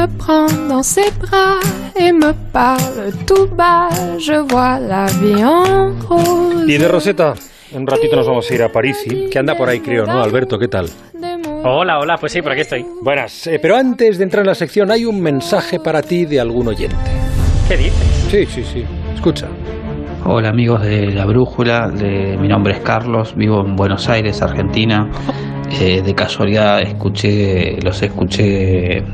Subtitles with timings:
[0.00, 1.60] me prend dans ses bras
[1.94, 3.88] et me parle tout bas.
[4.18, 6.64] Je vois la vie en rose.
[6.66, 7.34] Y de Rosetta,
[7.74, 8.96] un ratito nos vamos a ir a París,
[9.30, 10.22] que anda por ahí, creo, ¿no?
[10.22, 10.86] Alberto, ¿qué tal?
[11.64, 12.84] Hola, hola, pues sí, por aquí estoy.
[13.02, 16.40] Buenas, eh, pero antes de entrar en la sección hay un mensaje para ti de
[16.40, 16.96] algún oyente.
[17.68, 18.26] ¿Qué dices?
[18.30, 18.84] Sí, sí, sí.
[19.14, 19.48] Escucha.
[20.24, 25.10] Hola amigos de La Brújula, de- mi nombre es Carlos, vivo en Buenos Aires, Argentina.
[25.80, 29.04] Eh, de casualidad escuché, los escuché,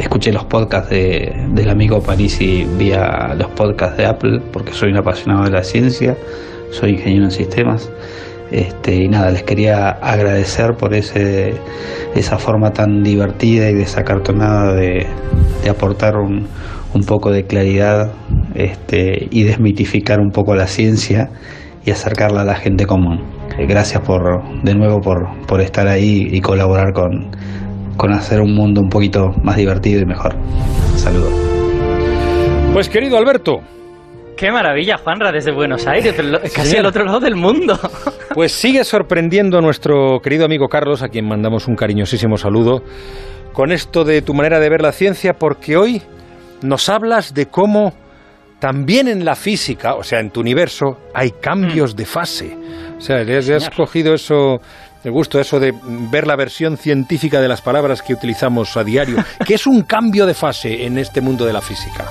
[0.00, 4.98] escuché los podcasts de, del amigo Parisi vía los podcasts de Apple, porque soy un
[4.98, 6.16] apasionado de la ciencia,
[6.70, 7.90] soy ingeniero en sistemas.
[8.50, 11.54] Este, y nada, les quería agradecer por ese,
[12.16, 15.06] esa forma tan divertida y desacartonada de,
[15.62, 16.48] de aportar un,
[16.92, 18.12] un poco de claridad
[18.54, 21.30] este, y desmitificar un poco la ciencia
[21.84, 23.20] y acercarla a la gente común.
[23.58, 27.30] Eh, Gracias por, de nuevo por, por estar ahí y colaborar con,
[28.00, 30.34] con hacer un mundo un poquito más divertido y mejor.
[30.96, 31.34] Saludos.
[32.72, 33.60] Pues querido Alberto,
[34.38, 37.78] Qué maravilla, Juanra, desde Buenos Aires, pero casi al otro lado del mundo.
[38.34, 42.82] pues sigue sorprendiendo a nuestro querido amigo Carlos, a quien mandamos un cariñosísimo saludo,
[43.52, 46.00] con esto de tu manera de ver la ciencia, porque hoy
[46.62, 47.92] nos hablas de cómo
[48.60, 52.56] también en la física, o sea, en tu universo, hay cambios de fase.
[52.96, 54.62] O sea, le has, le has cogido eso,
[55.04, 55.72] el gusto eso de
[56.10, 60.26] ver la versión científica de las palabras que utilizamos a diario, que es un cambio
[60.26, 62.04] de fase en este mundo de la física.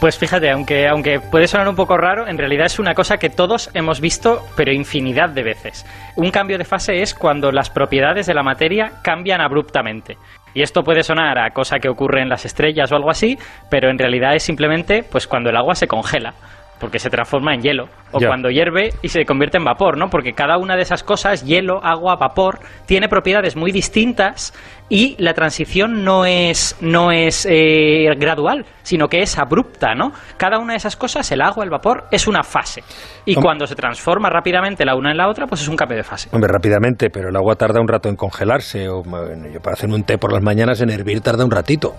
[0.00, 3.30] Pues fíjate, aunque, aunque puede sonar un poco raro, en realidad es una cosa que
[3.30, 5.84] todos hemos visto, pero infinidad de veces.
[6.14, 10.16] Un cambio de fase es cuando las propiedades de la materia cambian abruptamente.
[10.54, 13.38] Y esto puede sonar a cosa que ocurre en las estrellas o algo así,
[13.70, 16.34] pero en realidad es simplemente pues cuando el agua se congela,
[16.78, 20.08] porque se transforma en hielo, o cuando hierve y se convierte en vapor, ¿no?
[20.08, 24.52] Porque cada una de esas cosas, hielo, agua, vapor, tiene propiedades muy distintas
[24.88, 30.12] y la transición no es, no es eh, gradual, sino que es abrupta, ¿no?
[30.36, 32.82] Cada una de esas cosas, el agua, el vapor, es una fase.
[33.26, 36.04] Y cuando se transforma rápidamente la una en la otra, pues es un cambio de
[36.04, 36.30] fase.
[36.32, 38.88] Hombre, rápidamente, pero el agua tarda un rato en congelarse.
[38.88, 41.94] O, bueno, yo para hacerme un té por las mañanas en hervir tarda un ratito.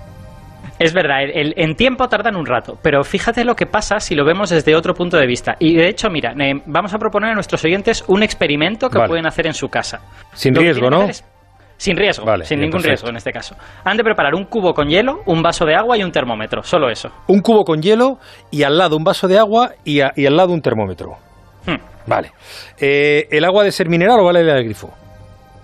[0.79, 4.15] Es verdad, el, el- en tiempo tardan un rato, pero fíjate lo que pasa si
[4.15, 5.55] lo vemos desde otro punto de vista.
[5.59, 9.09] Y de hecho, mira, eh, vamos a proponer a nuestros oyentes un experimento que Vale.
[9.09, 9.99] pueden hacer en su casa.
[10.33, 11.07] Sin Lo riesgo, ¿no?
[11.77, 12.89] Sin riesgo, Vale, sin ningún perfecto.
[12.91, 13.55] riesgo en este caso.
[13.85, 16.89] Han de preparar un cubo con hielo, un vaso de agua y un termómetro, solo
[16.89, 17.09] eso.
[17.27, 18.17] Un cubo con hielo
[18.51, 21.11] y al lado un vaso de agua y, a- y al lado un termómetro.
[21.65, 21.75] Hmm.
[22.05, 22.31] Vale.
[22.79, 24.89] Eh, ¿El agua de ser mineral o vale la del grifo?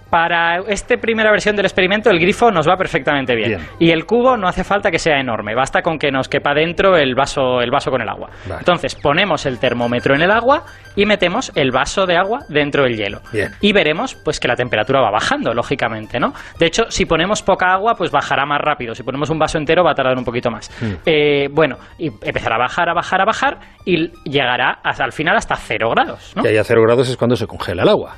[0.10, 3.50] Para esta primera versión del experimento, el grifo nos va perfectamente bien.
[3.50, 3.62] Bien.
[3.80, 6.96] Y el cubo no hace falta que sea enorme, basta con que nos quepa dentro
[6.96, 8.30] el vaso, el vaso con el agua.
[8.46, 8.60] Vale.
[8.60, 10.64] Entonces ponemos el termómetro en el agua
[10.96, 13.22] y metemos el vaso de agua dentro del hielo.
[13.34, 13.52] Bien.
[13.62, 16.34] Y veremos pues que la temperatura va bajando, lógicamente, ¿no?
[16.60, 18.96] De hecho, si ponemos poca agua, pues bajará más rápido.
[18.96, 20.70] Si ponemos un vaso entero, va a tardar un poquito más.
[20.82, 20.94] Mm.
[21.06, 25.36] Eh, bueno, y empezará a bajar, a bajar, a bajar y llegará hasta, al final
[25.36, 26.44] hasta cero grados, ¿no?
[26.44, 28.16] Que haya cero grados es cuando se congela el agua.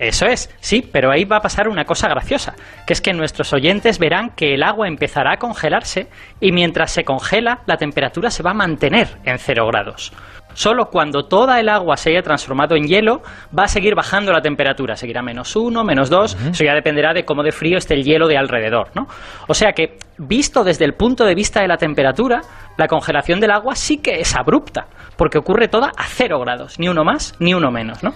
[0.00, 2.54] Eso es, sí, pero ahí va a pasar una cosa graciosa,
[2.86, 6.08] que es que nuestros oyentes verán que el agua empezará a congelarse
[6.40, 10.10] y mientras se congela la temperatura se va a mantener en cero grados.
[10.54, 13.22] Solo cuando toda el agua se haya transformado en hielo
[13.56, 17.24] va a seguir bajando la temperatura, seguirá menos uno, menos dos, eso ya dependerá de
[17.24, 19.06] cómo de frío esté el hielo de alrededor, ¿no?
[19.48, 22.42] O sea que, visto desde el punto de vista de la temperatura,
[22.76, 24.86] la congelación del agua sí que es abrupta,
[25.16, 28.12] porque ocurre toda a cero grados, ni uno más ni uno menos, ¿no?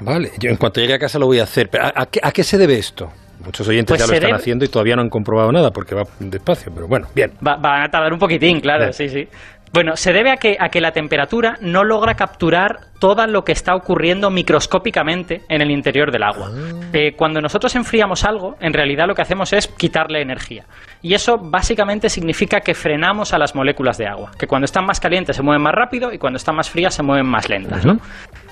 [0.00, 1.68] Vale, yo en cuanto llegue a casa lo voy a hacer.
[1.70, 3.10] Pero ¿a, a qué, a qué se debe esto?
[3.44, 5.94] Muchos oyentes Pues ya lo están debe- haciendo y todavía no han comprobado nada porque
[5.94, 7.32] va despacio, pero bueno, bien.
[7.46, 8.92] Va, van a tardar un poquitín, claro, Claro.
[8.92, 9.28] sí, sí.
[9.72, 13.52] Bueno, se debe a que, a que la temperatura no logra capturar todo lo que
[13.52, 16.50] está ocurriendo microscópicamente en el interior del agua.
[16.92, 20.64] Eh, cuando nosotros enfriamos algo, en realidad lo que hacemos es quitarle energía.
[21.02, 25.00] Y eso básicamente significa que frenamos a las moléculas de agua, que cuando están más
[25.00, 27.84] calientes se mueven más rápido y cuando están más frías se mueven más lentas.
[27.84, 27.98] ¿no?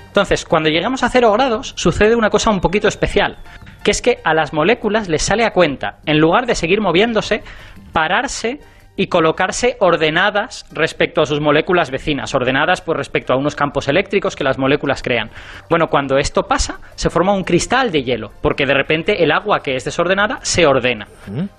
[0.07, 3.37] Entonces, cuando llegamos a cero grados, sucede una cosa un poquito especial,
[3.83, 7.43] que es que a las moléculas les sale a cuenta, en lugar de seguir moviéndose,
[7.91, 8.59] pararse
[8.97, 14.35] y colocarse ordenadas respecto a sus moléculas vecinas, ordenadas pues respecto a unos campos eléctricos
[14.35, 15.29] que las moléculas crean.
[15.69, 19.61] Bueno, cuando esto pasa, se forma un cristal de hielo, porque de repente el agua
[19.61, 21.07] que es desordenada se ordena.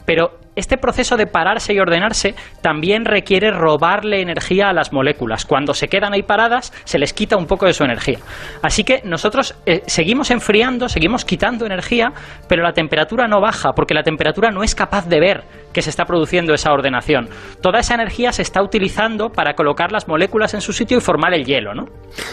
[0.04, 5.44] Pero este proceso de pararse y ordenarse también requiere robarle energía a las moléculas.
[5.44, 8.18] Cuando se quedan ahí paradas, se les quita un poco de su energía.
[8.60, 12.12] Así que nosotros eh, seguimos enfriando, seguimos quitando energía,
[12.48, 15.90] pero la temperatura no baja, porque la temperatura no es capaz de ver que se
[15.90, 17.28] está produciendo esa ordenación.
[17.62, 21.34] Toda esa energía se está utilizando para colocar las moléculas en su sitio y formar
[21.34, 21.86] el hielo, ¿no?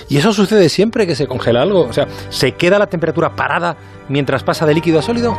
[0.10, 1.82] ¿Y eso sucede siempre que se congela algo?
[1.82, 3.76] O sea, ¿se queda la temperatura parada
[4.10, 5.38] mientras pasa de líquido a sólido?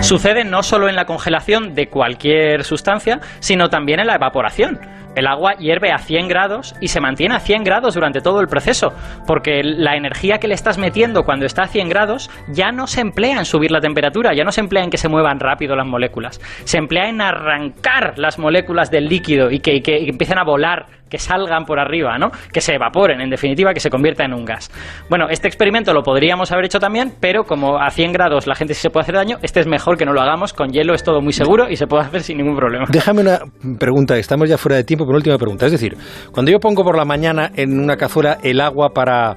[0.00, 4.80] Sucede no solo en la congelación de cualquier sustancia, sino también en la evaporación.
[5.16, 8.46] El agua hierve a 100 grados y se mantiene a 100 grados durante todo el
[8.46, 8.92] proceso,
[9.26, 13.00] porque la energía que le estás metiendo cuando está a 100 grados ya no se
[13.00, 15.86] emplea en subir la temperatura, ya no se emplea en que se muevan rápido las
[15.86, 20.86] moléculas, se emplea en arrancar las moléculas del líquido y que, que empiecen a volar
[21.10, 22.30] que salgan por arriba, ¿no?
[22.52, 24.70] Que se evaporen, en definitiva, que se convierta en un gas.
[25.10, 28.72] Bueno, este experimento lo podríamos haber hecho también, pero como a 100 grados la gente
[28.74, 30.52] sí se puede hacer daño, este es mejor que no lo hagamos.
[30.52, 32.86] Con hielo es todo muy seguro y se puede hacer sin ningún problema.
[32.88, 33.40] Déjame una
[33.78, 35.66] pregunta, estamos ya fuera de tiempo, pero última pregunta.
[35.66, 35.96] Es decir,
[36.32, 39.36] cuando yo pongo por la mañana en una cazuela el agua para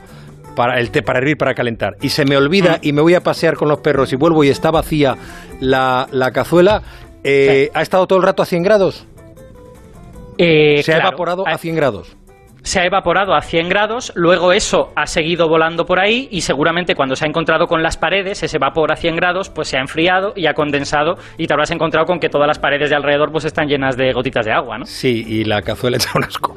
[0.56, 3.22] para el té para hervir, para calentar, y se me olvida y me voy a
[3.22, 5.16] pasear con los perros y vuelvo y está vacía
[5.60, 6.84] la, cazuela,
[7.24, 9.08] eh, ¿ha estado todo el rato a 100 grados?
[10.38, 12.16] Eh, se ha evaporado a 100 grados
[12.64, 16.96] se ha evaporado a 100 grados, luego eso ha seguido volando por ahí y seguramente
[16.96, 19.82] cuando se ha encontrado con las paredes, ese vapor a 100 grados, pues se ha
[19.82, 23.32] enfriado y ha condensado y te habrás encontrado con que todas las paredes de alrededor
[23.32, 24.86] pues están llenas de gotitas de agua, ¿no?
[24.86, 26.56] Sí, y la cazuela echa un asco.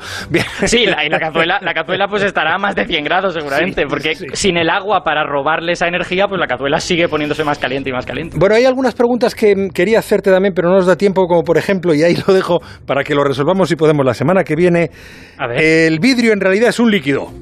[0.65, 4.15] Sí, y la cazuela, la cazuela pues estará a más de 100 grados seguramente, porque
[4.15, 7.93] sin el agua para robarle esa energía, pues la cazuela sigue poniéndose más caliente y
[7.93, 8.37] más caliente.
[8.39, 11.59] Bueno, hay algunas preguntas que quería hacerte también, pero no nos da tiempo, como por
[11.59, 14.91] ejemplo, y ahí lo dejo para que lo resolvamos si podemos la semana que viene.
[15.39, 15.61] A ver.
[15.61, 17.33] El vidrio en realidad es un líquido.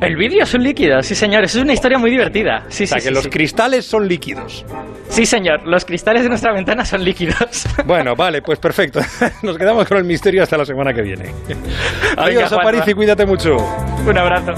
[0.00, 2.64] El vidrio es un líquido, sí señor, es una historia muy divertida.
[2.68, 4.66] Sí, o sea, que los cristales son líquidos.
[5.08, 7.66] Sí señor, los cristales de nuestra ventana son líquidos.
[7.86, 9.00] Bueno, vale, pues perfecto.
[9.42, 11.30] Nos quedamos con el misterio hasta la semana que viene.
[12.16, 13.56] Adiós, Aparici, cuídate mucho.
[14.04, 14.52] Un abrazo.